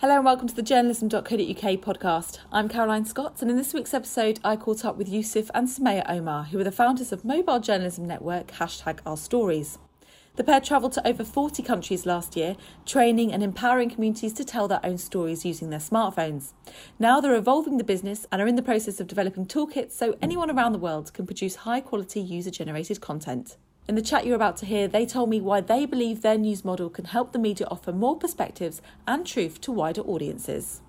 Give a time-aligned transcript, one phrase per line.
[0.00, 2.38] Hello and welcome to the journalism.co.uk podcast.
[2.50, 6.06] I'm Caroline Scott, and in this week's episode, I caught up with Yusuf and Sumaya
[6.08, 9.78] Omar, who are the founders of mobile journalism network hashtag Our Stories.
[10.36, 14.68] The pair travelled to over 40 countries last year, training and empowering communities to tell
[14.68, 16.54] their own stories using their smartphones.
[16.98, 20.50] Now they're evolving the business and are in the process of developing toolkits so anyone
[20.50, 23.58] around the world can produce high quality user generated content.
[23.90, 26.64] In the chat you're about to hear, they told me why they believe their news
[26.64, 30.80] model can help the media offer more perspectives and truth to wider audiences.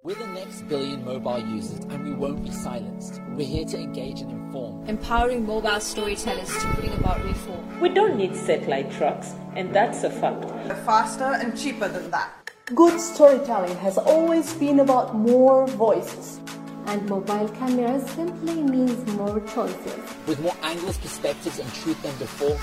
[0.00, 3.20] We're the next billion mobile users and we won't be silenced.
[3.30, 4.88] We're here to engage and inform.
[4.88, 7.80] Empowering mobile storytellers to bring about reform.
[7.80, 10.50] We don't need satellite trucks, and that's a fact.
[10.86, 12.52] Faster and cheaper than that.
[12.76, 16.38] Good storytelling has always been about more voices
[16.86, 20.00] and mobile cameras simply means more choices.
[20.26, 22.56] With more angles, perspectives, and truth than before.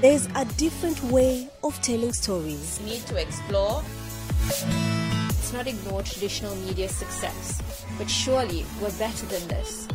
[0.00, 2.80] There's a different way of telling stories.
[2.84, 3.82] Need to explore.
[4.46, 7.62] Let's not ignore traditional media success,
[7.98, 9.88] but surely we're better than this.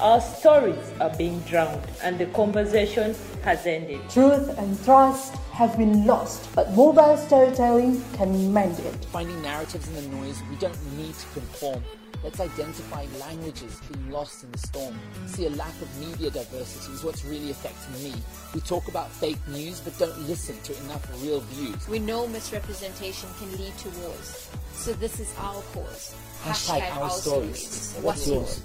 [0.00, 4.00] Our stories are being drowned and the conversation has ended.
[4.08, 9.04] Truth and trust have been lost, but mobile storytelling can mend it.
[9.12, 11.84] Finding narratives in the noise, we don't need to conform.
[12.24, 14.98] Let's identify languages being lost in the storm.
[15.26, 18.14] See a lack of media diversity is what's really affecting me.
[18.54, 21.86] We talk about fake news, but don't listen to enough real views.
[21.88, 24.48] We know misrepresentation can lead to wars.
[24.72, 26.14] So this is our cause.
[26.42, 27.68] Hashtag, Hashtag our, our, stories.
[27.68, 28.04] stories.
[28.04, 28.62] What's, yours?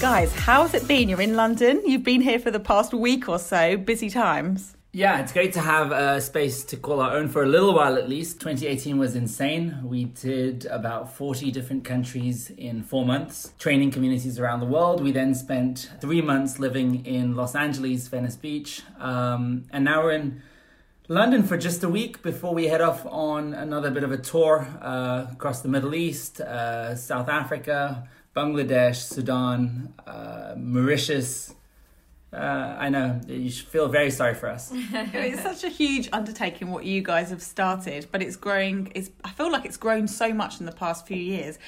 [0.00, 1.08] Guys, how's it been?
[1.08, 1.80] You're in London.
[1.86, 3.78] You've been here for the past week or so.
[3.78, 4.76] Busy times.
[4.92, 7.96] Yeah, it's great to have a space to call our own for a little while
[7.96, 8.38] at least.
[8.40, 9.80] 2018 was insane.
[9.82, 15.02] We did about 40 different countries in four months, training communities around the world.
[15.02, 20.12] We then spent three months living in Los Angeles, Venice Beach, um, and now we're
[20.12, 20.42] in
[21.08, 24.66] London for just a week before we head off on another bit of a tour
[24.80, 31.54] uh, across the Middle East, uh, South Africa, Bangladesh, Sudan, uh, Mauritius.
[32.32, 34.70] Uh, I know you should feel very sorry for us.
[34.74, 38.90] it's such a huge undertaking what you guys have started, but it's growing.
[38.94, 41.58] It's I feel like it's grown so much in the past few years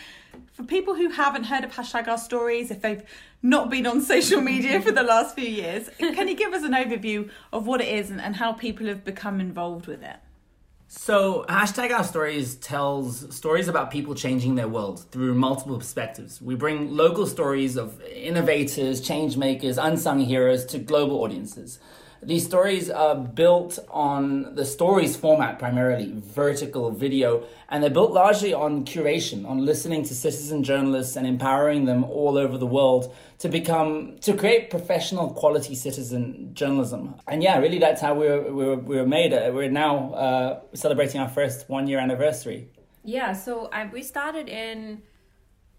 [0.52, 3.02] for people who haven't heard of hashtag our stories, if they've
[3.42, 6.72] not been on social media for the last few years, can you give us an
[6.72, 10.16] overview of what it is and, and how people have become involved with it?
[10.88, 16.40] So, hashtag our stories tells stories about people changing their world through multiple perspectives.
[16.40, 21.80] We bring local stories of innovators, change makers, unsung heroes to global audiences.
[22.26, 28.52] These stories are built on the stories format primarily, vertical video, and they're built largely
[28.52, 33.48] on curation, on listening to citizen journalists and empowering them all over the world to
[33.48, 37.14] become, to create professional quality citizen journalism.
[37.28, 39.30] And yeah, really that's how we were, we were, we were made.
[39.30, 42.68] We're now uh, celebrating our first one year anniversary.
[43.04, 45.02] Yeah, so I, we started in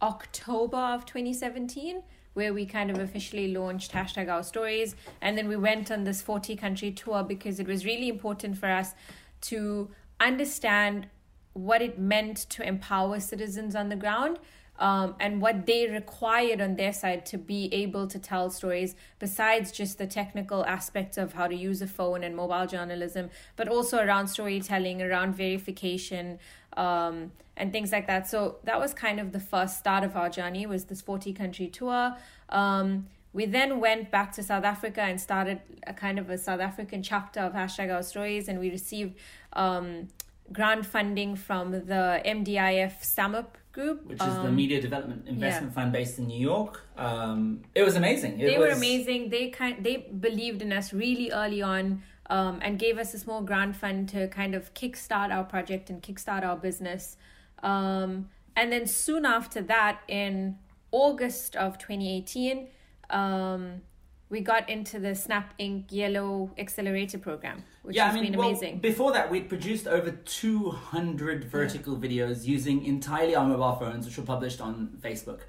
[0.01, 2.03] October of 2017
[2.37, 4.95] where we kind of officially launched hashtag our stories.
[5.21, 8.69] And then we went on this 40 country tour because it was really important for
[8.69, 8.93] us
[9.41, 9.89] to
[10.19, 11.07] understand
[11.53, 14.37] what it meant to empower citizens on the ground
[14.77, 19.71] um, and what they required on their side to be able to tell stories besides
[19.71, 23.97] just the technical aspects of how to use a phone and mobile journalism but also
[23.97, 26.37] around storytelling around verification
[26.73, 28.27] um, and things like that.
[28.27, 31.67] So that was kind of the first start of our journey was this 40 country
[31.67, 32.15] tour.
[32.49, 36.59] Um, we then went back to South Africa and started a kind of a South
[36.59, 39.15] African chapter of hashtag our stories and we received
[39.53, 40.07] um,
[40.51, 44.07] grant funding from the MDIF SAMIP group.
[44.07, 45.75] Which is the um, Media Development Investment yeah.
[45.75, 46.81] Fund based in New York.
[46.97, 48.39] Um, it was amazing.
[48.39, 48.69] It they was...
[48.69, 49.29] were amazing.
[49.29, 53.41] They kind they believed in us really early on um, and gave us a small
[53.41, 57.17] grant fund to kind of kickstart our project and kickstart our business.
[57.63, 60.57] Um, and then soon after that, in
[60.91, 62.67] August of 2018,
[63.09, 63.81] um,
[64.29, 65.85] we got into the Snap Inc.
[65.89, 68.73] Yellow Accelerator program, which yeah, has I mean, been amazing.
[68.73, 72.09] Well, before that, we'd produced over 200 vertical yeah.
[72.09, 75.41] videos using entirely our mobile phones, which were published on Facebook.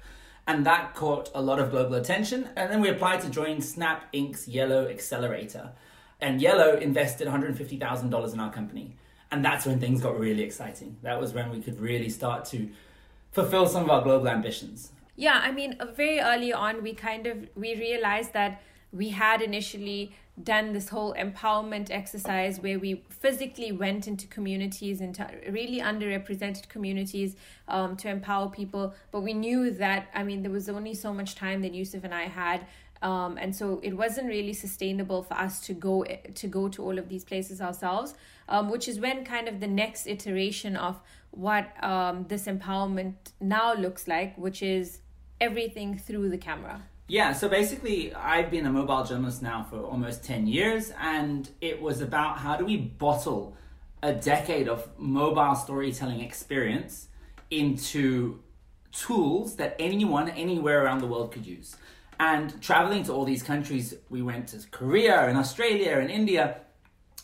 [0.47, 2.49] And that caught a lot of global attention.
[2.55, 5.71] And then we applied to join Snap Inc.'s Yellow Accelerator.
[6.21, 8.95] And Yellow invested $150,000 in our company.
[9.31, 10.97] And that's when things got really exciting.
[11.03, 12.69] That was when we could really start to
[13.31, 14.91] fulfill some of our global ambitions.
[15.15, 18.61] Yeah, I mean, very early on, we kind of we realized that
[18.91, 25.29] we had initially done this whole empowerment exercise where we physically went into communities, into
[25.49, 27.35] really underrepresented communities
[27.67, 28.93] um, to empower people.
[29.11, 32.13] But we knew that, I mean, there was only so much time that Yusuf and
[32.13, 32.65] I had.
[33.01, 36.97] Um, and so it wasn't really sustainable for us to go to go to all
[36.97, 38.13] of these places ourselves,
[38.49, 40.99] um, which is when kind of the next iteration of
[41.31, 44.99] what um, this empowerment now looks like, which is
[45.39, 46.81] everything through the camera.
[47.07, 51.81] Yeah, so basically, I've been a mobile journalist now for almost 10 years, and it
[51.81, 53.57] was about how do we bottle
[54.03, 57.07] a decade of mobile storytelling experience
[57.49, 58.39] into
[58.91, 61.75] tools that anyone, anywhere around the world could use.
[62.19, 66.61] And traveling to all these countries, we went to Korea and Australia and India,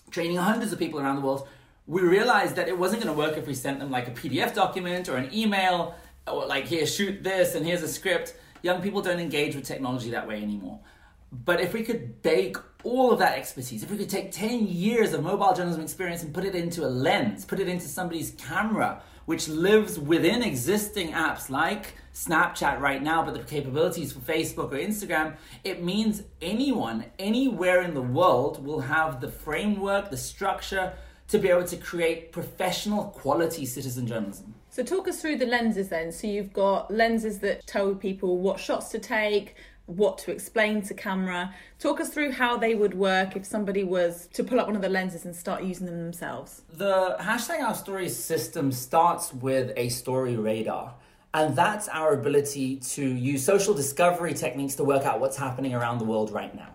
[0.09, 1.47] training hundreds of people around the world.
[1.85, 4.55] We realized that it wasn't going to work if we sent them like a PDF
[4.55, 5.95] document or an email,
[6.25, 10.09] or like, here, shoot this, and here's a script young people don't engage with technology
[10.09, 10.79] that way anymore.
[11.31, 15.13] But if we could bake all of that expertise, if we could take 10 years
[15.13, 19.01] of mobile journalism experience and put it into a lens, put it into somebody's camera,
[19.25, 24.77] which lives within existing apps like Snapchat right now, but the capabilities for Facebook or
[24.77, 25.35] Instagram,
[25.65, 30.93] it means anyone, anywhere in the world will have the framework, the structure
[31.27, 34.53] to be able to create professional quality citizen journalism.
[34.69, 36.11] So, talk us through the lenses then.
[36.11, 39.55] So, you've got lenses that tell people what shots to take,
[39.87, 41.53] what to explain to camera.
[41.79, 44.81] Talk us through how they would work if somebody was to pull up one of
[44.81, 46.61] the lenses and start using them themselves.
[46.71, 50.95] The hashtag our stories system starts with a story radar.
[51.35, 55.97] And that's our ability to use social discovery techniques to work out what's happening around
[55.97, 56.69] the world right now.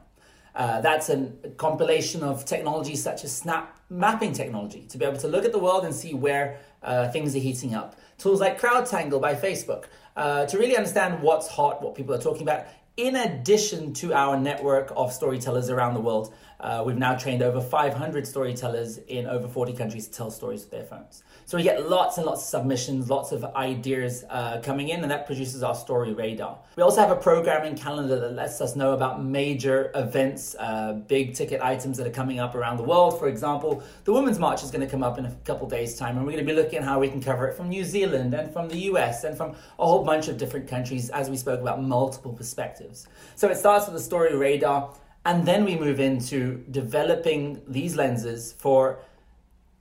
[0.55, 5.29] Uh, that's a compilation of technologies such as snap mapping technology to be able to
[5.29, 7.99] look at the world and see where uh, things are heating up.
[8.19, 9.85] Tools like CrowdTangle by Facebook
[10.15, 12.67] uh, to really understand what's hot, what people are talking about.
[13.01, 17.59] In addition to our network of storytellers around the world, uh, we've now trained over
[17.59, 21.23] 500 storytellers in over 40 countries to tell stories with their phones.
[21.47, 25.11] So we get lots and lots of submissions, lots of ideas uh, coming in, and
[25.11, 26.59] that produces our story radar.
[26.77, 31.35] We also have a programming calendar that lets us know about major events, uh, big
[31.35, 33.19] ticket items that are coming up around the world.
[33.19, 36.19] For example, the Women's March is going to come up in a couple days' time,
[36.19, 38.35] and we're going to be looking at how we can cover it from New Zealand
[38.35, 41.61] and from the US and from a whole bunch of different countries, as we spoke
[41.61, 42.90] about multiple perspectives.
[43.37, 44.95] So it starts with the story radar,
[45.25, 49.01] and then we move into developing these lenses for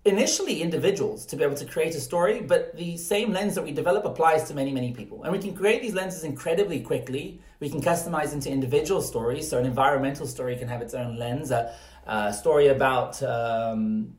[0.05, 3.71] initially individuals to be able to create a story, but the same lens that we
[3.71, 5.23] develop applies to many, many people.
[5.23, 7.39] And we can create these lenses incredibly quickly.
[7.59, 9.49] We can customize into individual stories.
[9.49, 11.51] So an environmental story can have its own lens.
[11.51, 11.73] A,
[12.07, 14.15] a story about um,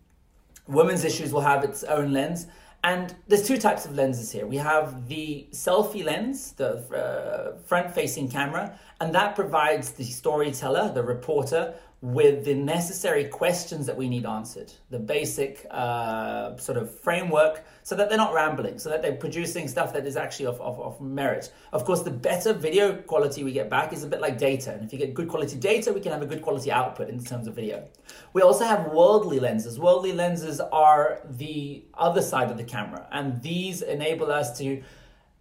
[0.67, 2.47] women's issues will have its own lens.
[2.83, 4.47] And there's two types of lenses here.
[4.47, 10.91] We have the selfie lens, the uh, front facing camera, and that provides the storyteller,
[10.93, 16.99] the reporter, with the necessary questions that we need answered, the basic uh, sort of
[17.01, 20.59] framework, so that they're not rambling, so that they're producing stuff that is actually of,
[20.63, 21.53] of, of, merit.
[21.75, 24.73] Of course, the better video quality we get back is a bit like data.
[24.73, 27.23] And if you get good quality data, we can have a good quality output in
[27.23, 27.87] terms of video.
[28.33, 29.79] We also have worldly lenses.
[29.79, 34.83] Worldly lenses are the other side of the camera, and these enable us to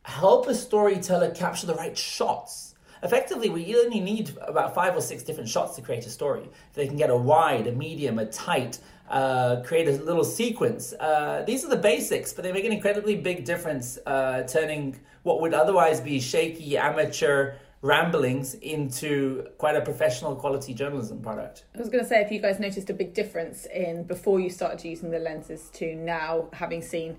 [0.03, 2.68] help a storyteller capture the right shots
[3.03, 6.49] Effectively, we only need about five or six different shots to create a story.
[6.73, 8.79] They can get a wide, a medium, a tight,
[9.09, 10.93] uh, create a little sequence.
[10.93, 15.41] Uh, these are the basics, but they make an incredibly big difference, uh, turning what
[15.41, 21.63] would otherwise be shaky amateur ramblings into quite a professional quality journalism product.
[21.75, 24.49] I was going to say if you guys noticed a big difference in before you
[24.49, 27.17] started using the lenses to now having seen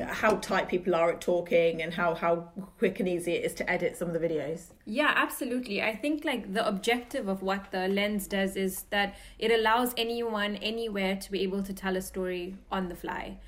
[0.00, 2.36] how tight people are at talking and how how
[2.78, 4.72] quick and easy it is to edit some of the videos.
[4.84, 5.82] Yeah absolutely.
[5.82, 10.56] I think like the objective of what the lens does is that it allows anyone
[10.56, 13.38] anywhere to be able to tell a story on the fly.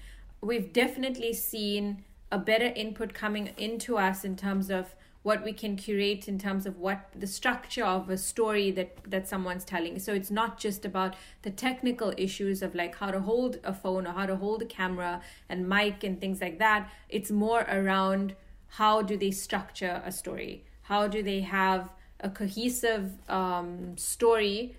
[0.40, 5.74] We've definitely seen a better input coming into us in terms of what we can
[5.74, 9.98] curate in terms of what the structure of a story that that someone's telling.
[9.98, 14.06] So it's not just about the technical issues of like how to hold a phone
[14.06, 16.90] or how to hold a camera and mic and things like that.
[17.08, 18.36] It's more around
[18.68, 20.64] how do they structure a story?
[20.82, 21.88] How do they have
[22.20, 24.76] a cohesive um, story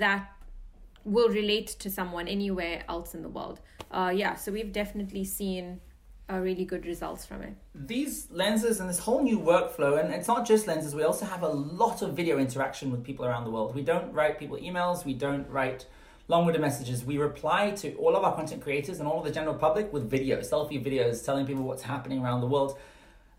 [0.00, 0.28] that
[1.04, 3.60] will relate to someone anywhere else in the world?
[3.92, 5.80] Uh, yeah so we've definitely seen
[6.32, 7.54] really good results from it.
[7.74, 11.42] These lenses and this whole new workflow, and it's not just lenses, we also have
[11.42, 13.74] a lot of video interaction with people around the world.
[13.74, 15.86] We don't write people emails, we don't write
[16.28, 17.04] long winded messages.
[17.04, 20.10] We reply to all of our content creators and all of the general public with
[20.10, 22.78] videos, selfie videos, telling people what's happening around the world.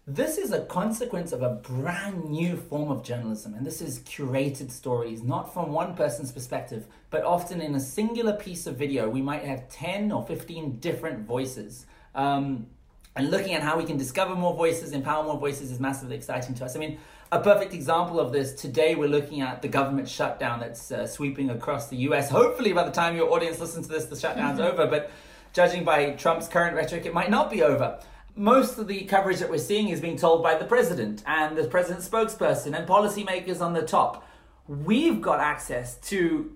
[0.07, 4.69] This is a consequence of a brand new form of journalism, and this is curated
[4.69, 9.23] stories, not from one person's perspective, but often in a singular piece of video, we
[9.23, 11.87] might have 10 or 15 different voices.
[12.13, 12.67] Um,
[13.15, 16.53] and looking at how we can discover more voices, empower more voices is massively exciting
[16.55, 16.75] to us.
[16.75, 16.99] I mean,
[17.31, 21.49] a perfect example of this today, we're looking at the government shutdown that's uh, sweeping
[21.49, 22.29] across the US.
[22.29, 24.79] Hopefully, by the time your audience listens to this, the shutdown's mm-hmm.
[24.79, 25.11] over, but
[25.53, 27.99] judging by Trump's current rhetoric, it might not be over
[28.35, 31.63] most of the coverage that we're seeing is being told by the president and the
[31.65, 34.27] president's spokesperson and policymakers on the top.
[34.67, 36.55] We've got access to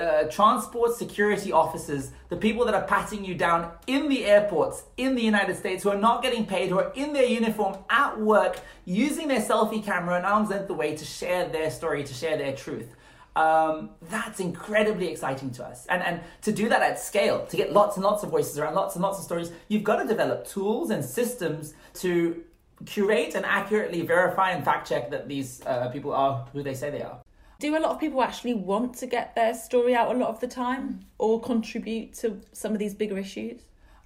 [0.00, 5.14] uh, transport security officers, the people that are patting you down in the airports in
[5.14, 8.60] the United States who are not getting paid, who are in their uniform at work,
[8.84, 12.54] using their selfie camera and arm's length away to share their story, to share their
[12.54, 12.88] truth
[13.36, 15.86] um, that's incredibly exciting to us.
[15.86, 18.74] And, and to do that at scale, to get lots and lots of voices around
[18.74, 22.42] lots and lots of stories, you've got to develop tools and systems to
[22.86, 26.90] curate and accurately verify and fact check that these uh, people are who they say
[26.90, 27.23] they are.
[27.60, 30.40] Do a lot of people actually want to get their story out a lot of
[30.40, 31.04] the time mm.
[31.18, 33.60] or contribute to some of these bigger issues?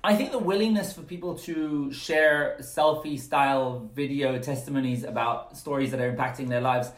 [0.05, 6.01] I think the willingness for people to share selfie style video testimonies about stories that
[6.01, 6.91] are impacting their lives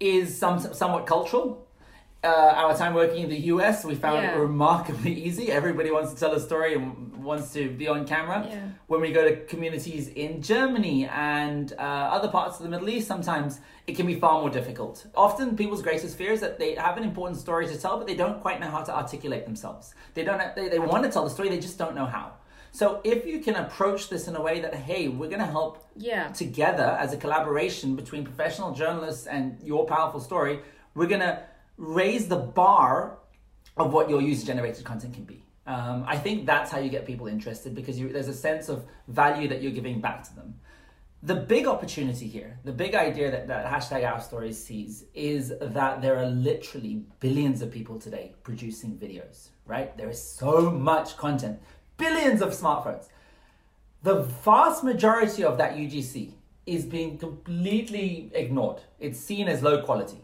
[0.00, 1.66] is some, somewhat cultural.
[2.24, 4.36] Uh, our time working in the US, we found yeah.
[4.36, 5.50] it remarkably easy.
[5.50, 8.46] Everybody wants to tell a story and wants to be on camera.
[8.48, 8.68] Yeah.
[8.86, 13.08] When we go to communities in Germany and uh, other parts of the Middle East,
[13.08, 15.04] sometimes it can be far more difficult.
[15.16, 18.14] Often, people's greatest fear is that they have an important story to tell, but they
[18.14, 19.92] don't quite know how to articulate themselves.
[20.14, 20.54] They don't.
[20.54, 22.34] They, they want to tell the story, they just don't know how.
[22.70, 25.86] So if you can approach this in a way that, hey, we're going to help
[25.94, 26.28] yeah.
[26.28, 30.60] together as a collaboration between professional journalists and your powerful story,
[30.94, 31.42] we're going to
[31.76, 33.18] raise the bar
[33.76, 35.44] of what your user generated content can be.
[35.66, 38.84] Um, I think that's how you get people interested because you, there's a sense of
[39.08, 40.54] value that you're giving back to them.
[41.22, 46.02] The big opportunity here, the big idea that, that hashtag Our Stories sees is that
[46.02, 49.96] there are literally billions of people today producing videos, right?
[49.96, 51.60] There is so much content
[51.96, 53.06] billions of smartphones.
[54.02, 56.32] The vast majority of that UGC
[56.66, 58.80] is being completely ignored.
[58.98, 60.21] It's seen as low quality.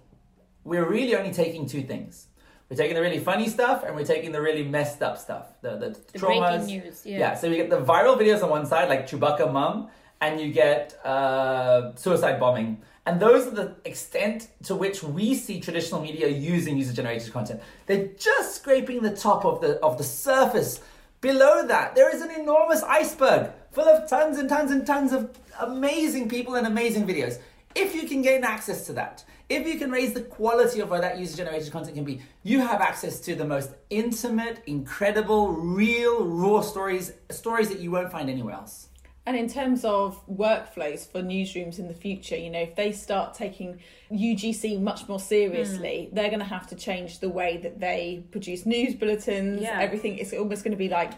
[0.69, 2.27] We're really only taking two things.
[2.69, 5.47] We're taking the really funny stuff and we're taking the really messed up stuff.
[5.63, 6.59] The, the, the traumas.
[6.59, 7.19] breaking news, yeah.
[7.19, 9.89] Yeah, so we get the viral videos on one side, like Chewbacca Mum,
[10.21, 12.83] and you get uh, suicide bombing.
[13.07, 17.63] And those are the extent to which we see traditional media using user generated content.
[17.87, 20.83] They're just scraping the top of the of the surface
[21.21, 25.37] Below that, there is an enormous iceberg full of tons and tons and tons of
[25.59, 27.41] amazing people and amazing videos.
[27.75, 31.01] If you can gain access to that, if you can raise the quality of where
[31.01, 36.25] that user generated content can be, you have access to the most intimate, incredible, real,
[36.25, 38.89] raw stories, stories that you won't find anywhere else.
[39.25, 43.35] And in terms of workflows for newsrooms in the future, you know, if they start
[43.35, 43.79] taking
[44.11, 46.15] UGC much more seriously, mm.
[46.15, 49.61] they're going to have to change the way that they produce news bulletins.
[49.61, 49.81] Yeah.
[49.81, 51.13] Everything is almost going to be like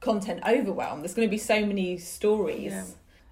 [0.00, 1.00] content overwhelm.
[1.00, 2.72] There's going to be so many stories.
[2.72, 2.84] Yeah.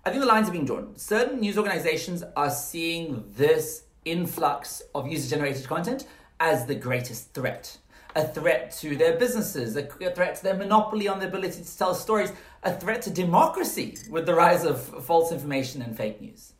[0.06, 0.96] I think the lines are being drawn.
[0.96, 6.06] Certain news organizations are seeing this influx of user generated content
[6.40, 7.78] as the greatest threat
[8.14, 11.94] a threat to their businesses, a threat to their monopoly on the ability to tell
[11.94, 12.32] stories,
[12.62, 16.52] a threat to democracy with the rise of false information and fake news.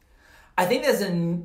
[0.56, 1.40] I think there's a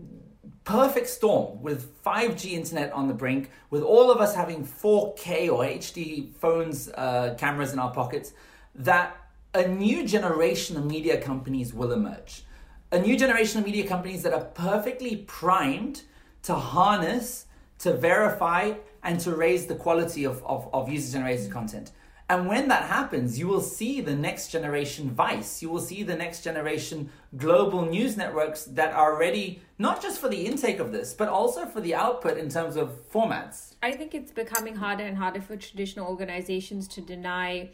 [0.64, 5.64] perfect storm with 5G internet on the brink, with all of us having 4K or
[5.64, 8.34] HD phones, uh, cameras in our pockets,
[8.76, 9.16] that
[9.54, 12.44] a new generation of media companies will emerge.
[12.90, 16.04] A new generation of media companies that are perfectly primed
[16.44, 17.46] to harness,
[17.80, 21.92] to verify, and to raise the quality of, of, of user generated content.
[22.30, 25.62] And when that happens, you will see the next generation Vice.
[25.62, 30.30] You will see the next generation global news networks that are ready not just for
[30.30, 33.76] the intake of this, but also for the output in terms of formats.
[33.84, 37.70] I think it's becoming harder and harder for traditional organizations to deny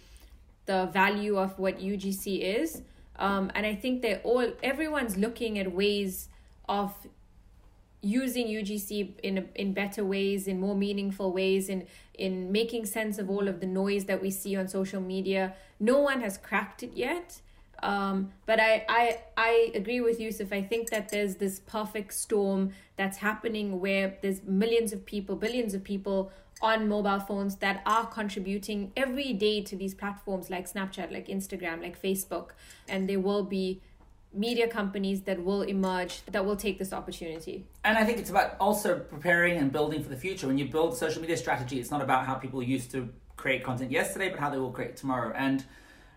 [0.65, 2.81] the value of what UGC is.
[3.17, 6.29] Um, and I think they're all, everyone's looking at ways
[6.67, 6.93] of
[8.01, 13.29] using UGC in in better ways, in more meaningful ways, in in making sense of
[13.29, 15.53] all of the noise that we see on social media.
[15.79, 17.41] No one has cracked it yet.
[17.81, 20.53] Um, but I, I I agree with Yusuf.
[20.53, 25.73] I think that there's this perfect storm that's happening where there's millions of people, billions
[25.73, 26.31] of people
[26.63, 31.81] on mobile phones that are contributing every day to these platforms like Snapchat, like Instagram,
[31.81, 32.51] like Facebook,
[32.87, 33.81] and there will be
[34.33, 37.65] media companies that will emerge that will take this opportunity.
[37.83, 40.47] And I think it's about also preparing and building for the future.
[40.47, 43.91] When you build social media strategy, it's not about how people used to create content
[43.91, 45.33] yesterday, but how they will create tomorrow.
[45.35, 45.63] And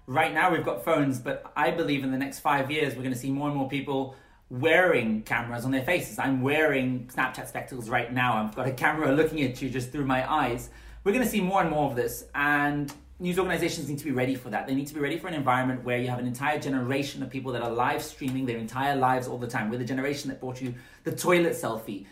[0.07, 3.15] right now we've got phones, but I believe in the next five years we're going
[3.15, 4.15] to see more and more people
[4.49, 6.19] wearing cameras on their faces.
[6.19, 8.37] I'm wearing Snapchat spectacles right now.
[8.37, 10.71] I've got a camera looking at you just through my eyes.
[11.05, 14.11] We're going to see more and more of this, and news organizations need to be
[14.13, 14.67] ready for that.
[14.67, 17.31] They need to be ready for an environment where you have an entire generation of
[17.31, 19.71] people that are live streaming their entire lives all the time.
[19.71, 20.75] We're the generation that brought you
[21.05, 22.07] the toilet selfie.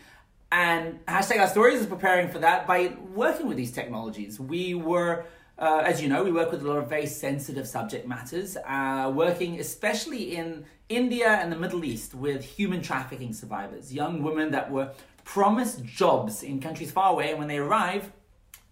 [0.51, 4.39] And hashtag our stories is preparing for that by working with these technologies.
[4.39, 5.25] We were
[5.57, 9.11] uh, as you know, we work with a lot of very sensitive subject matters, uh,
[9.13, 14.69] working especially in India and the Middle East with human trafficking survivors, young women that
[14.69, 14.91] were
[15.23, 18.11] promised jobs in countries far away, and when they arrive,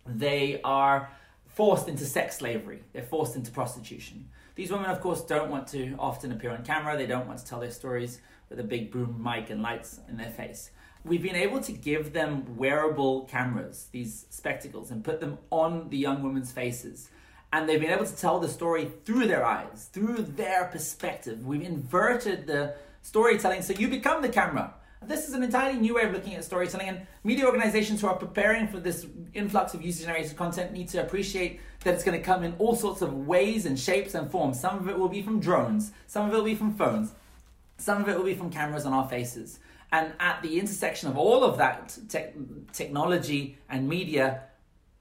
[0.06, 1.10] they are
[1.46, 4.28] forced into sex slavery, they're forced into prostitution.
[4.56, 7.46] These women, of course, don't want to often appear on camera, they don't want to
[7.46, 10.70] tell their stories with a big boom mic and lights in their face
[11.06, 15.98] we've been able to give them wearable cameras, these spectacles, and put them on the
[15.98, 17.10] young women's faces.
[17.52, 21.46] And they've been able to tell the story through their eyes, through their perspective.
[21.46, 24.74] We've inverted the storytelling so you become the camera.
[25.06, 28.16] This is an entirely new way of looking at storytelling, and media organizations who are
[28.16, 32.24] preparing for this influx of user generated content need to appreciate that it's going to
[32.24, 34.60] come in all sorts of ways and shapes and forms.
[34.60, 37.12] Some of it will be from drones, some of it will be from phones,
[37.78, 39.60] some of it will be from cameras on our faces.
[39.94, 42.34] And at the intersection of all of that te-
[42.74, 44.42] technology and media,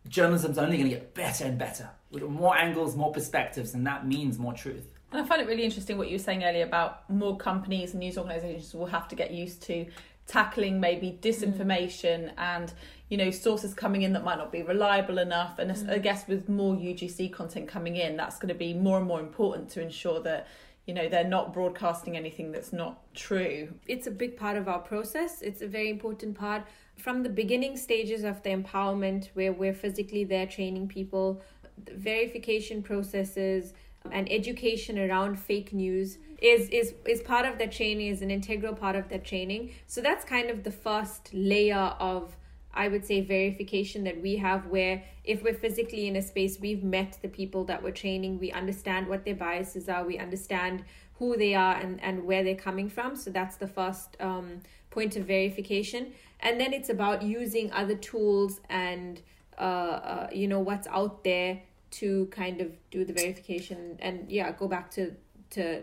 [0.07, 4.07] journalism's only going to get better and better with more angles, more perspectives, and that
[4.07, 4.93] means more truth.
[5.11, 8.01] And I find it really interesting what you were saying earlier about more companies and
[8.01, 9.87] news organisations will have to get used to
[10.27, 12.33] tackling maybe disinformation mm.
[12.37, 12.73] and
[13.09, 15.91] you know sources coming in that might not be reliable enough and mm.
[15.91, 19.19] i guess with more ugc content coming in that's going to be more and more
[19.19, 20.47] important to ensure that
[20.87, 23.75] you know they're not broadcasting anything that's not true.
[23.87, 25.43] It's a big part of our process.
[25.43, 26.65] It's a very important part.
[26.97, 31.43] From the beginning stages of the empowerment where we're physically there training people
[31.85, 33.73] the verification processes
[34.11, 38.75] and education around fake news is is is part of that training is an integral
[38.75, 39.71] part of that training.
[39.87, 42.37] So that's kind of the first layer of
[42.75, 46.83] I would say verification that we have where if we're physically in a space, we've
[46.83, 50.85] met the people that we're training, we understand what their biases are, we understand
[51.19, 53.15] who they are and, and where they're coming from.
[53.15, 54.61] So that's the first um,
[54.91, 56.13] point of verification.
[56.41, 59.21] And then it's about using other tools and,
[59.59, 64.51] uh, uh, you know, what's out there to kind of do the verification and, yeah,
[64.51, 65.15] go back to,
[65.51, 65.83] to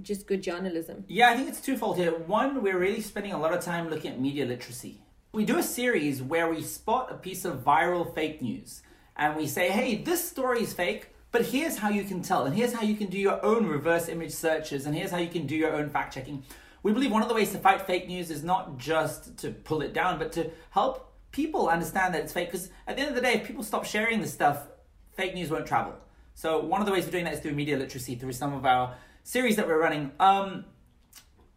[0.00, 1.04] just good journalism.
[1.08, 2.16] Yeah, I think it's twofold here.
[2.16, 5.62] One, we're really spending a lot of time looking at media literacy we do a
[5.62, 8.82] series where we spot a piece of viral fake news
[9.16, 12.54] and we say, hey, this story is fake, but here's how you can tell, and
[12.54, 15.46] here's how you can do your own reverse image searches, and here's how you can
[15.46, 16.42] do your own fact checking.
[16.82, 19.82] We believe one of the ways to fight fake news is not just to pull
[19.82, 22.50] it down, but to help people understand that it's fake.
[22.50, 24.68] Because at the end of the day, if people stop sharing this stuff,
[25.12, 25.94] fake news won't travel.
[26.34, 28.64] So one of the ways we're doing that is through media literacy, through some of
[28.64, 30.12] our series that we're running.
[30.20, 30.64] Um,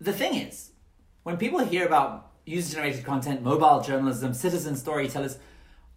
[0.01, 0.71] the thing is,
[1.23, 5.37] when people hear about user generated content, mobile journalism, citizen storytellers.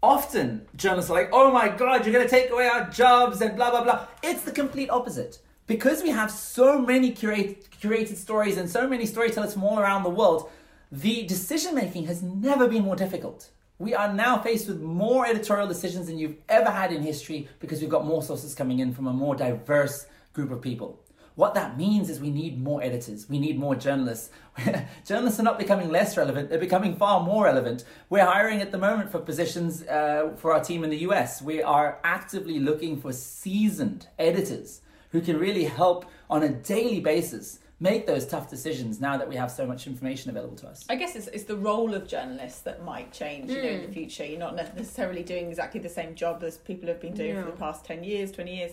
[0.02, 3.56] Often journalists are like, oh my god, you're going to take away our jobs and
[3.56, 4.06] blah, blah, blah.
[4.22, 5.38] It's the complete opposite.
[5.66, 10.02] Because we have so many curate, curated stories and so many storytellers from all around
[10.02, 10.50] the world,
[10.92, 13.50] the decision making has never been more difficult.
[13.78, 17.80] We are now faced with more editorial decisions than you've ever had in history because
[17.80, 21.00] we've got more sources coming in from a more diverse group of people.
[21.36, 24.30] What that means is we need more editors, we need more journalists.
[25.04, 27.84] journalists are not becoming less relevant, they're becoming far more relevant.
[28.08, 31.42] We're hiring at the moment for positions uh, for our team in the US.
[31.42, 37.58] We are actively looking for seasoned editors who can really help on a daily basis
[37.80, 40.86] make those tough decisions now that we have so much information available to us.
[40.88, 43.56] I guess it's, it's the role of journalists that might change mm.
[43.56, 43.92] you know, in the hmm.
[43.92, 44.24] future.
[44.24, 47.56] You're not necessarily doing exactly the same job as people have been doing for the
[47.56, 48.72] past 10 years, 20 years.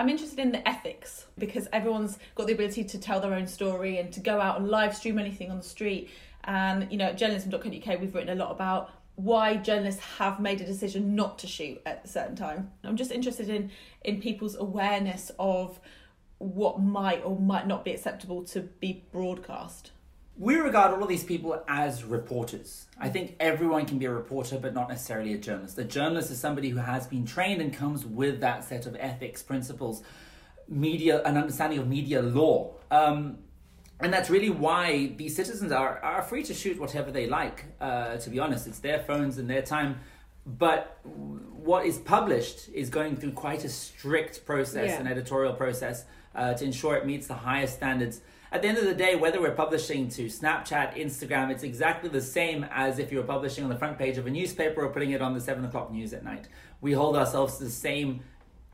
[0.00, 3.98] I'm interested in the ethics because everyone's got the ability to tell their own story
[3.98, 6.08] and to go out and live stream anything on the street.
[6.44, 10.64] And, you know, at journalism.co.uk, we've written a lot about why journalists have made a
[10.64, 12.70] decision not to shoot at a certain time.
[12.82, 13.70] I'm just interested in
[14.02, 15.78] in people's awareness of
[16.38, 19.90] what might or might not be acceptable to be broadcast
[20.40, 22.86] we regard all of these people as reporters.
[22.98, 25.76] I think everyone can be a reporter, but not necessarily a journalist.
[25.76, 29.42] A journalist is somebody who has been trained and comes with that set of ethics,
[29.42, 30.02] principles,
[30.66, 32.72] media, an understanding of media law.
[32.90, 33.36] Um,
[34.00, 38.16] and that's really why these citizens are, are free to shoot whatever they like, uh,
[38.16, 38.66] to be honest.
[38.66, 40.00] It's their phones and their time.
[40.46, 45.00] But what is published is going through quite a strict process, yeah.
[45.00, 48.84] an editorial process, uh, to ensure it meets the highest standards at the end of
[48.84, 53.18] the day, whether we're publishing to Snapchat, Instagram, it's exactly the same as if you
[53.18, 55.64] were publishing on the front page of a newspaper or putting it on the seven
[55.64, 56.48] o'clock news at night.
[56.80, 58.20] We hold ourselves to the same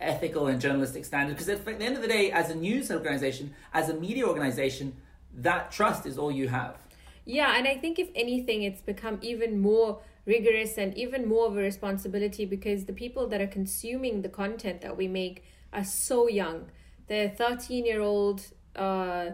[0.01, 1.45] ethical and journalistic standards.
[1.45, 4.97] Because at the end of the day, as a news organization, as a media organization,
[5.35, 6.77] that trust is all you have.
[7.25, 11.57] Yeah, and I think if anything, it's become even more rigorous and even more of
[11.57, 16.29] a responsibility because the people that are consuming the content that we make are so
[16.29, 16.67] young.
[17.09, 18.43] They're 13 year old,
[18.75, 19.31] uh,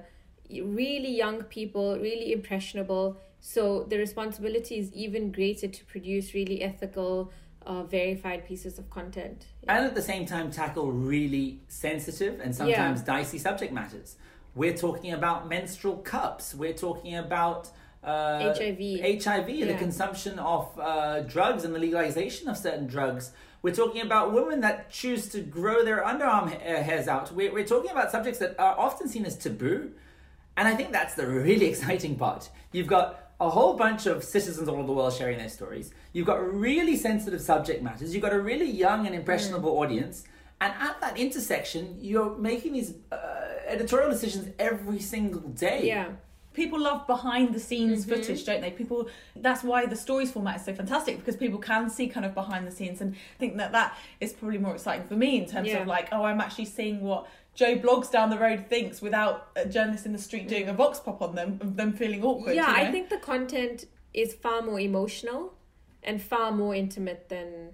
[0.50, 3.16] really young people, really impressionable.
[3.40, 7.32] So the responsibility is even greater to produce really ethical,
[7.66, 9.46] uh, verified pieces of content.
[9.64, 9.76] Yeah.
[9.76, 13.06] And at the same time, tackle really sensitive and sometimes yeah.
[13.06, 14.16] dicey subject matters.
[14.54, 16.54] We're talking about menstrual cups.
[16.54, 17.70] We're talking about
[18.04, 19.66] uh, HIV, HIV, yeah.
[19.66, 23.32] the consumption of uh, drugs and the legalization of certain drugs.
[23.62, 27.32] We're talking about women that choose to grow their underarm ha- hairs out.
[27.32, 29.92] We're, we're talking about subjects that are often seen as taboo.
[30.56, 32.50] And I think that's the really exciting part.
[32.72, 35.92] You've got a whole bunch of citizens all over the world sharing their stories.
[36.12, 38.14] You've got really sensitive subject matters.
[38.14, 39.80] You've got a really young and impressionable mm.
[39.80, 40.24] audience.
[40.60, 43.16] And at that intersection, you're making these uh,
[43.66, 45.86] editorial decisions every single day.
[45.86, 46.08] Yeah
[46.54, 48.14] people love behind the scenes mm-hmm.
[48.14, 51.88] footage don't they people that's why the stories format is so fantastic because people can
[51.88, 55.14] see kind of behind the scenes and think that that is probably more exciting for
[55.14, 55.78] me in terms yeah.
[55.78, 59.66] of like oh i'm actually seeing what joe bloggs down the road thinks without a
[59.66, 62.76] journalist in the street doing a vox pop on them of them feeling awkward yeah
[62.76, 62.88] you know?
[62.88, 65.52] i think the content is far more emotional
[66.02, 67.70] and far more intimate than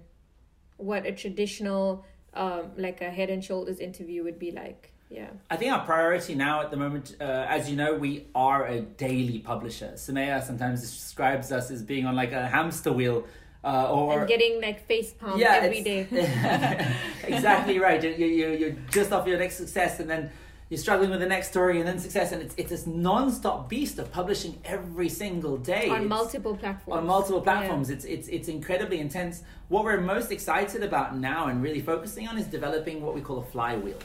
[0.77, 5.29] what a traditional um, like a head and shoulders interview would be like yeah.
[5.49, 8.81] I think our priority now at the moment, uh, as you know, we are a
[8.81, 9.93] daily publisher.
[9.95, 13.25] Sumaya sometimes describes us as being on like a hamster wheel.
[13.61, 16.07] Uh, or and getting like face palm yeah, every day.
[17.23, 18.01] exactly right.
[18.01, 20.31] You, you, you're just off your next success and then
[20.69, 23.97] you're struggling with the next story and then success and it's it's this non-stop beast
[23.99, 27.95] of publishing every single day on it's, multiple platforms on multiple platforms yeah.
[27.95, 32.37] it's it's it's incredibly intense what we're most excited about now and really focusing on
[32.37, 33.97] is developing what we call a flywheel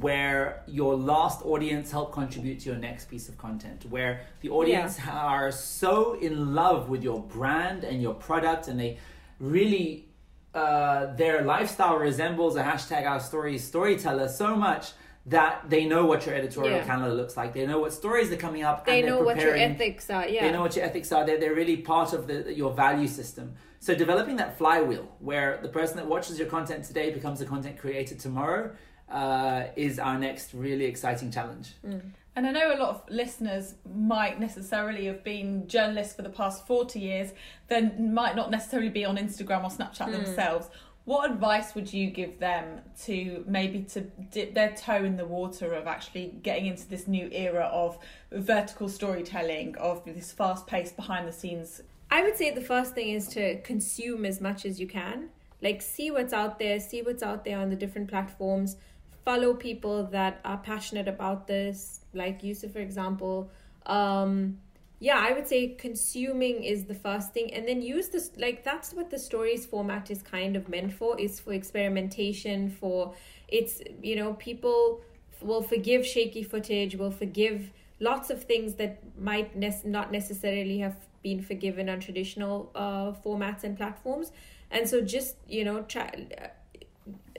[0.00, 4.98] where your last audience help contribute to your next piece of content where the audience
[4.98, 5.12] yeah.
[5.12, 8.98] are so in love with your brand and your product and they
[9.38, 10.08] really
[10.54, 14.92] uh, their lifestyle resembles a hashtag our stories storyteller so much
[15.26, 16.84] that they know what your editorial yeah.
[16.84, 17.52] calendar looks like.
[17.52, 18.84] They know what stories are coming up.
[18.84, 20.26] They know what your ethics are.
[20.26, 21.24] Yeah, they know what your ethics are.
[21.24, 23.54] They're, they're really part of the, your value system.
[23.78, 27.78] So developing that flywheel, where the person that watches your content today becomes a content
[27.78, 28.72] creator tomorrow,
[29.12, 31.74] uh, is our next really exciting challenge.
[31.86, 32.00] Mm.
[32.34, 36.66] And I know a lot of listeners might necessarily have been journalists for the past
[36.66, 37.32] 40 years,
[37.68, 40.12] then might not necessarily be on Instagram or Snapchat mm.
[40.12, 40.68] themselves.
[41.04, 45.74] What advice would you give them to maybe to dip their toe in the water
[45.74, 47.98] of actually getting into this new era of
[48.30, 51.82] vertical storytelling, of this fast paced behind the scenes?
[52.10, 55.30] I would say the first thing is to consume as much as you can.
[55.60, 58.76] Like, see what's out there, see what's out there on the different platforms
[59.24, 63.50] follow people that are passionate about this, like Yusuf, for example.
[63.86, 64.58] Um,
[64.98, 68.94] yeah, I would say consuming is the first thing, and then use this like that's
[68.94, 71.18] what the stories format is kind of meant for.
[71.18, 72.70] Is for experimentation.
[72.70, 73.12] For
[73.48, 75.00] it's you know people
[75.40, 80.96] will forgive shaky footage, will forgive lots of things that might ne- not necessarily have
[81.22, 84.30] been forgiven on traditional uh, formats and platforms.
[84.70, 86.28] And so just you know try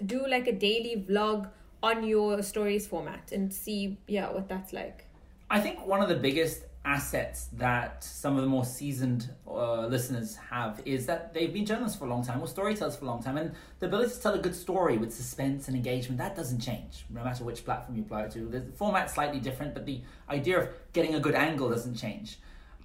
[0.06, 1.50] do like a daily vlog
[1.84, 5.06] on your stories format and see yeah what that's like.
[5.52, 10.36] I think one of the biggest assets that some of the more seasoned uh, listeners
[10.50, 13.24] have is that they've been journalists for a long time or storytellers for a long
[13.24, 16.60] time and the ability to tell a good story with suspense and engagement that doesn't
[16.60, 18.40] change no matter which platform you apply it to.
[18.48, 22.40] The format's slightly different but the idea of getting a good angle doesn't change.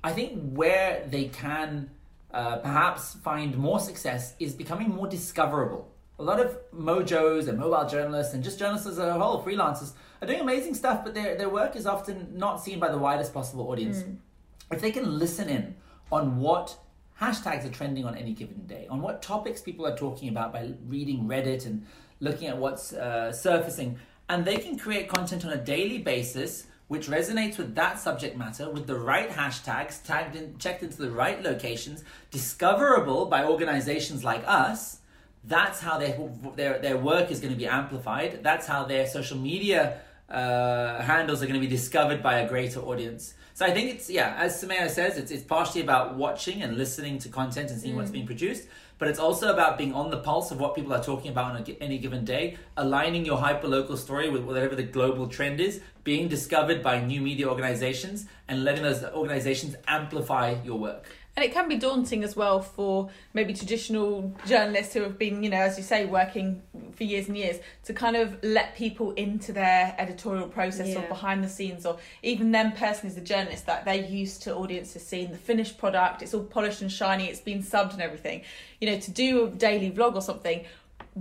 [0.05, 1.91] I think where they can
[2.33, 7.89] uh, perhaps find more success is becoming more discoverable a lot of mojos and mobile
[7.89, 11.49] journalists and just journalists as a whole, freelancers, are doing amazing stuff, but their, their
[11.49, 13.99] work is often not seen by the widest possible audience.
[13.99, 14.17] Mm.
[14.73, 15.77] If they can listen in
[16.11, 16.77] on what
[17.21, 20.73] hashtags are trending on any given day, on what topics people are talking about by
[20.87, 21.87] reading Reddit and
[22.21, 27.07] looking at what's uh, surfacing, and they can create content on a daily basis which
[27.07, 31.43] resonates with that subject matter with the right hashtags tagged in checked into the right
[31.43, 35.01] locations discoverable by organizations like us
[35.45, 36.19] that's how their
[36.57, 38.43] their their work is going to be amplified.
[38.43, 42.81] That's how their social media uh, handles are going to be discovered by a greater
[42.81, 43.35] audience.
[43.55, 47.19] So I think it's yeah, as Sumaya says, it's it's partially about watching and listening
[47.21, 47.99] to content and seeing mm.
[47.99, 51.03] what's being produced, but it's also about being on the pulse of what people are
[51.03, 54.83] talking about on a, any given day, aligning your hyper local story with whatever the
[54.83, 60.79] global trend is, being discovered by new media organizations, and letting those organizations amplify your
[60.79, 61.07] work.
[61.39, 65.51] And it can be daunting as well for maybe traditional journalists who have been, you
[65.51, 66.61] know, as you say, working
[66.97, 71.45] for years and years to kind of let people into their editorial process or behind
[71.45, 75.31] the scenes, or even them personally as a journalist, that they're used to audiences seeing
[75.31, 78.43] the finished product, it's all polished and shiny, it's been subbed and everything.
[78.81, 80.65] You know, to do a daily vlog or something,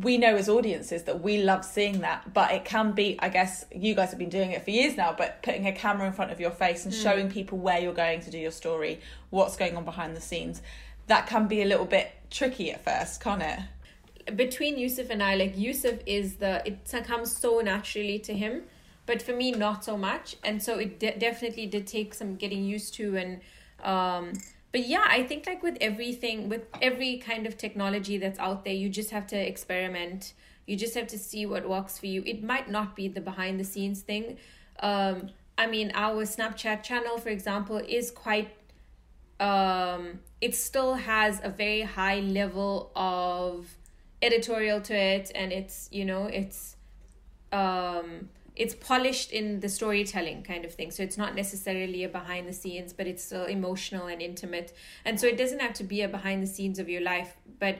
[0.01, 3.65] we know as audiences that we love seeing that, but it can be, I guess,
[3.73, 6.31] you guys have been doing it for years now, but putting a camera in front
[6.31, 7.03] of your face and Mm.
[7.03, 10.61] showing people where you're going to do your story, what's going on behind the scenes,
[11.07, 13.59] that can be a little bit tricky at first, can't it?
[14.35, 18.63] between Yusuf and I, like Yusuf is the it comes so naturally to him,
[19.05, 22.63] but for me not so much, and so it de- definitely did take some getting
[22.65, 23.39] used to and
[23.83, 24.33] um.
[24.71, 28.73] But yeah, I think like with everything, with every kind of technology that's out there,
[28.73, 30.33] you just have to experiment.
[30.65, 32.23] You just have to see what works for you.
[32.25, 34.37] It might not be the behind the scenes thing.
[34.81, 38.49] Um, I mean, our Snapchat channel, for example, is quite
[39.39, 43.67] um it still has a very high level of
[44.21, 46.75] editorial to it and it's you know it's
[47.51, 50.89] um it's polished in the storytelling kind of thing.
[50.91, 54.73] So it's not necessarily a behind the scenes but it's still emotional and intimate.
[55.05, 57.37] And so it doesn't have to be a behind the scenes of your life.
[57.59, 57.77] But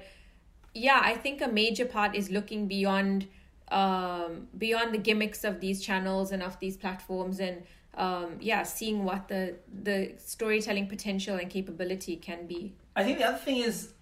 [0.77, 3.27] yeah i think a major part is looking beyond
[3.69, 7.63] um beyond the gimmicks of these channels and of these platforms and
[7.95, 12.73] um yeah seeing what the the storytelling potential and capability can be.
[12.95, 13.93] I think the other thing is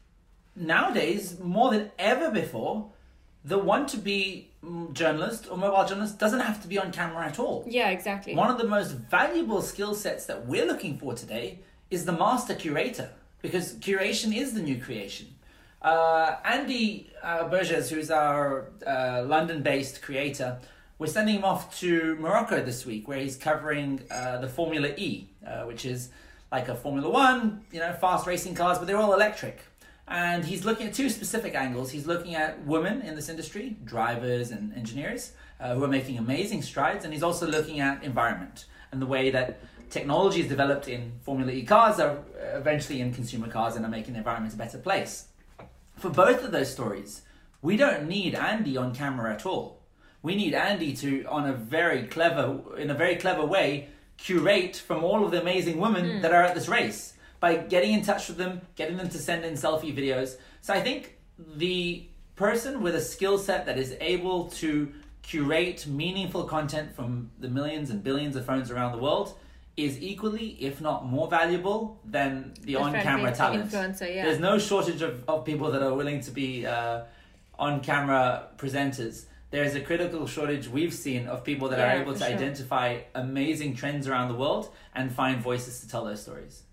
[0.55, 2.91] nowadays, more than ever before,
[3.43, 4.51] the want to be
[4.93, 7.63] journalist or mobile journalist doesn't have to be on camera at all.
[7.67, 11.59] yeah exactly One of the most valuable skill sets that we're looking for today
[11.91, 13.09] is the master curator,
[13.41, 15.27] because curation is the new creation.
[15.81, 20.57] Uh, Andy uh, Burgess, who's our uh, London based creator,
[20.97, 25.27] we're sending him off to Morocco this week, where he's covering uh, the Formula E,
[25.45, 26.09] uh, which is
[26.51, 29.59] like a Formula One, you know, fast racing cars, but they're all electric.
[30.07, 31.91] And he's looking at two specific angles.
[31.91, 36.61] He's looking at women in this industry, drivers and engineers, uh, who are making amazing
[36.61, 37.03] strides.
[37.05, 41.51] And he's also looking at environment and the way that technology is developed in Formula
[41.51, 42.19] E cars are
[42.53, 45.27] eventually in consumer cars and are making the environment a better place.
[45.97, 47.23] For both of those stories,
[47.61, 49.81] we don't need Andy on camera at all.
[50.21, 55.03] We need Andy to, on a very clever, in a very clever way, curate from
[55.03, 58.37] all of the amazing women that are at this race by getting in touch with
[58.37, 60.37] them, getting them to send in selfie videos.
[60.61, 61.17] So I think
[61.55, 67.47] the person with a skill set that is able to curate meaningful content from the
[67.47, 69.37] millions and billions of phones around the world
[69.75, 73.71] is equally, if not more valuable than the, The on-camera talent.
[73.73, 74.25] yeah.
[74.25, 77.01] There's no shortage of, of people that are willing to be uh,
[77.59, 79.25] on-camera presenters.
[79.51, 82.27] There's a critical shortage we've seen of people that are able to sure.
[82.27, 86.63] identify amazing trends around the world and find voices to tell those stories.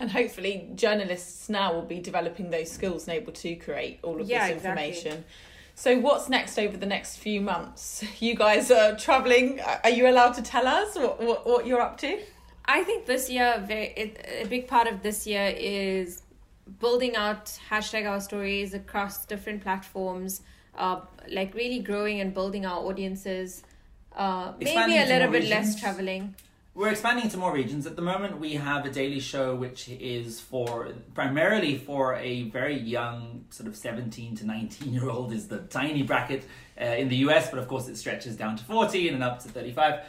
[0.00, 4.28] And hopefully, journalists now will be developing those skills and able to create all of
[4.28, 4.88] Yeah, this exactly.
[4.88, 5.24] information.
[5.74, 8.04] So, what's next over the next few months?
[8.20, 9.60] You guys are traveling.
[9.60, 12.20] Are you allowed to tell us what, what, what you're up to?
[12.64, 16.22] I think this year, a big part of this year is
[16.80, 20.42] building out hashtag our stories across different platforms.
[20.76, 23.62] Uh, like really growing and building our audiences.
[24.16, 26.34] Uh, maybe a little more bit less traveling.
[26.74, 27.86] We're expanding to more regions.
[27.86, 32.78] At the moment, we have a daily show which is for primarily for a very
[32.78, 36.44] young, sort of 17 to 19 year old, is the tiny bracket
[36.80, 39.42] uh, in the US, but of course it stretches down to 40 and then up
[39.42, 40.00] to 35.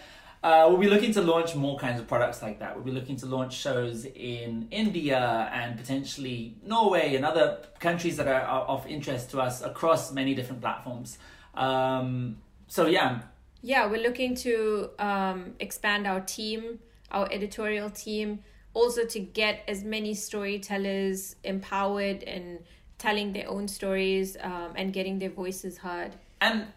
[0.41, 2.75] Uh, we'll be looking to launch more kinds of products like that.
[2.75, 8.27] We'll be looking to launch shows in India and potentially Norway and other countries that
[8.29, 11.17] are, are of interest to us across many different platforms.
[11.55, 13.21] Um, so, yeah,
[13.65, 18.39] Yeah, we're looking to um, expand our team, our editorial team,
[18.73, 22.59] also to get as many storytellers empowered and
[22.97, 26.11] telling their own stories um, and getting their voices heard.
[26.41, 26.67] and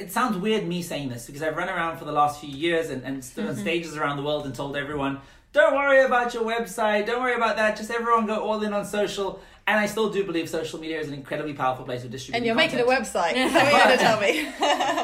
[0.00, 2.90] it sounds weird me saying this because I've run around for the last few years
[2.90, 5.20] and, and stood on stages around the world and told everyone,
[5.52, 8.84] don't worry about your website, don't worry about that, just everyone go all in on
[8.84, 9.40] social.
[9.68, 12.36] And I still do believe social media is an incredibly powerful place to distribute.
[12.36, 13.34] And you're making a website.
[13.34, 14.20] Is that you're going to tell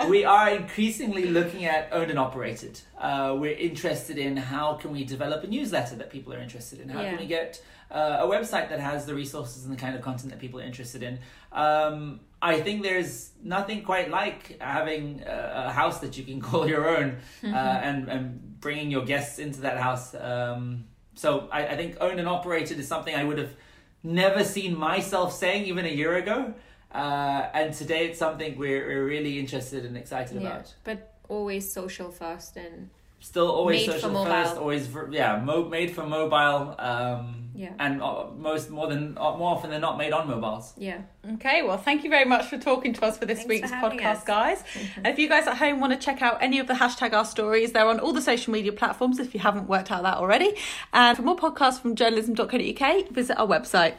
[0.05, 0.09] me?
[0.09, 2.81] we are increasingly looking at owned and operated.
[2.97, 6.89] Uh, we're interested in how can we develop a newsletter that people are interested in.
[6.89, 7.11] How Yeah.
[7.11, 10.31] can we get uh, a website that has the resources and the kind of content
[10.31, 11.19] that people are interested in.
[11.51, 16.69] Um, I think there's nothing quite like having a, a house that you can call
[16.69, 20.15] your own uh, and and bringing your guests into that house.
[20.15, 23.55] Um, so I, I think owned and operated is something I would have
[24.03, 26.55] never seen myself saying even a year ago.
[26.93, 30.75] Uh, and today it's something we're, we're really interested and excited Yeah, about.
[30.85, 32.91] but always social first and
[33.23, 34.33] still always Made social mobile.
[34.33, 36.75] first, always for, yeah, mo- made for mobile.
[36.79, 37.75] Um, Yeah.
[37.79, 40.73] and uh, most more than uh, more often than not made on mobiles.
[40.79, 41.03] Yeah.
[41.35, 43.77] Okay, well, thank you very much for talking to us for this Thanks week's for
[43.77, 44.25] having podcast, us.
[44.25, 44.65] guys.
[44.97, 47.27] And if you guys at home want to check out any of the hashtag our
[47.27, 50.55] stories, they're on all the social media platforms if you haven't worked out that already.
[50.95, 53.95] And for more podcasts from journalism.co.uk, visit our website.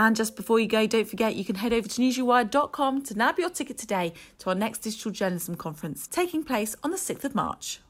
[0.00, 3.38] And just before you go, don't forget you can head over to newsrewired.com to nab
[3.38, 7.34] your ticket today to our next digital journalism conference taking place on the 6th of
[7.34, 7.80] March.